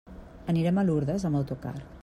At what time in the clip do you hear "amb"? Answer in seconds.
1.31-1.41